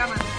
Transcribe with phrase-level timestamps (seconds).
[0.00, 0.29] cámara.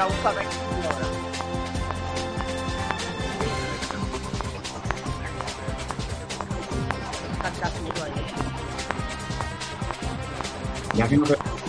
[0.00, 1.06] la usada ahora.
[7.32, 8.12] Está casi igual.
[10.94, 11.59] Ya no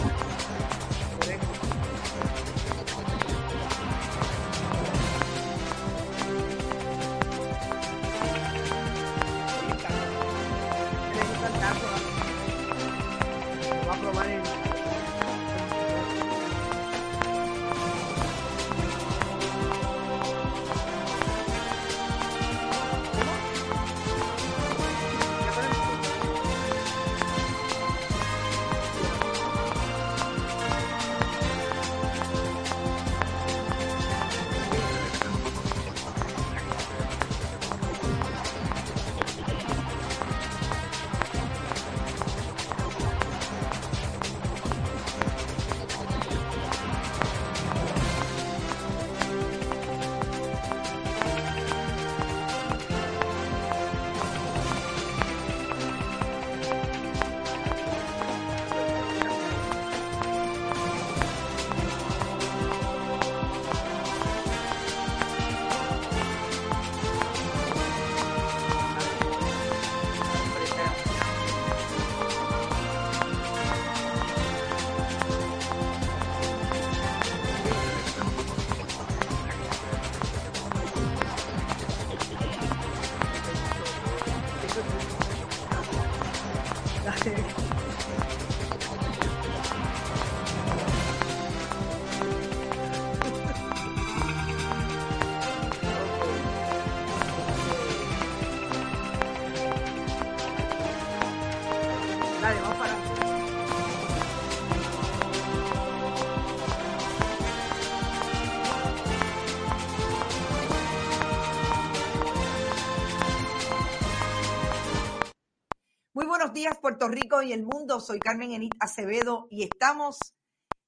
[116.54, 118.00] días, Puerto Rico y el mundo.
[118.00, 120.18] Soy Carmen Enit Acevedo y estamos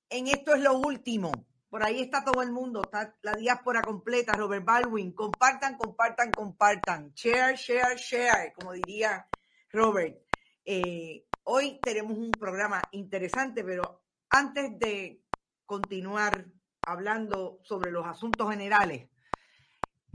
[0.10, 1.32] en Esto es lo último.
[1.70, 5.14] Por ahí está todo el mundo, está la diáspora completa, Robert Baldwin.
[5.14, 7.12] Compartan, compartan, compartan.
[7.16, 9.28] Share, share, share, como diría
[9.72, 10.22] Robert.
[10.66, 15.24] Eh, hoy tenemos un programa interesante, pero antes de
[15.66, 16.46] continuar
[16.82, 19.10] hablando sobre los asuntos generales,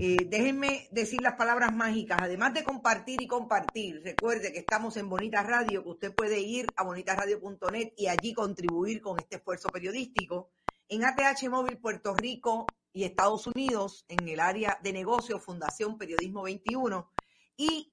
[0.01, 2.19] eh, déjenme decir las palabras mágicas.
[2.23, 6.67] Además de compartir y compartir, recuerde que estamos en Bonita Radio, que usted puede ir
[6.77, 10.51] a bonitasradio.net y allí contribuir con este esfuerzo periodístico.
[10.89, 16.43] En ATH Móvil Puerto Rico y Estados Unidos en el área de negocio Fundación Periodismo
[16.43, 17.11] 21
[17.57, 17.93] y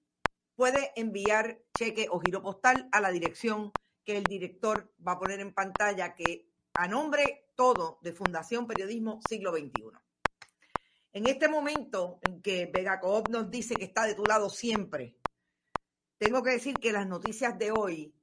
[0.56, 3.72] puede enviar cheque o giro postal a la dirección
[4.04, 9.20] que el director va a poner en pantalla que a nombre todo de Fundación Periodismo
[9.28, 9.92] Siglo XXI.
[11.14, 15.18] En este momento en que Vega Coop nos dice que está de tu lado siempre,
[16.18, 18.14] tengo que decir que las noticias de hoy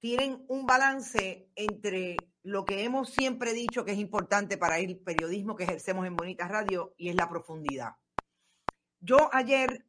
[0.00, 5.56] tienen un balance entre lo que hemos siempre dicho que es importante para el periodismo
[5.56, 7.96] que ejercemos en Bonita Radio y es la profundidad.
[9.00, 9.87] Yo ayer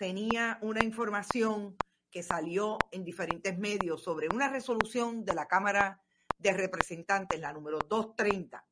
[0.00, 1.76] tenía una información
[2.10, 6.00] que salió en diferentes medios sobre una resolución de la Cámara
[6.38, 8.66] de Representantes, la número 230,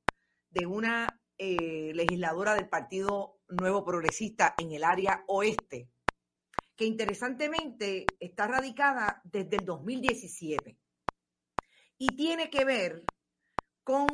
[0.48, 5.90] de una eh, legisladora del Partido Nuevo Progresista en el área oeste,
[6.74, 10.78] que interesantemente está radicada desde el 2017
[11.98, 13.04] y tiene que ver
[13.84, 14.06] con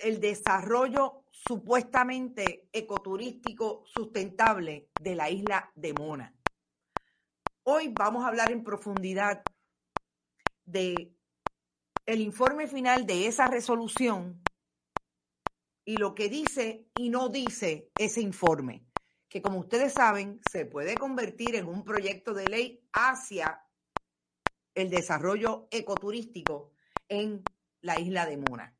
[0.00, 6.34] el desarrollo supuestamente ecoturístico sustentable de la isla de Mona.
[7.62, 9.42] Hoy vamos a hablar en profundidad
[10.64, 11.14] de
[12.06, 14.42] el informe final de esa resolución
[15.84, 18.86] y lo que dice y no dice ese informe,
[19.28, 23.62] que como ustedes saben se puede convertir en un proyecto de ley hacia
[24.74, 26.72] el desarrollo ecoturístico
[27.08, 27.42] en
[27.82, 28.76] la isla de Mona.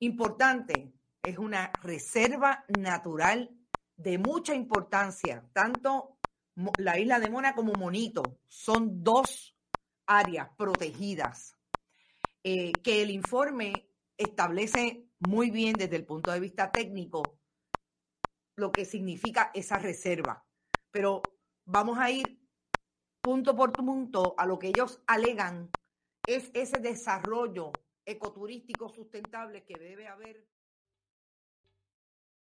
[0.00, 0.92] Importante,
[1.24, 3.50] es una reserva natural
[3.96, 6.18] de mucha importancia, tanto
[6.78, 9.56] la isla de Mona como Monito son dos
[10.06, 11.56] áreas protegidas
[12.42, 17.22] eh, que el informe establece muy bien desde el punto de vista técnico
[18.56, 20.46] lo que significa esa reserva.
[20.90, 21.22] Pero
[21.64, 22.40] vamos a ir
[23.20, 25.70] punto por punto a lo que ellos alegan
[26.26, 27.72] es ese desarrollo
[28.04, 30.46] ecoturístico sustentable que debe haber.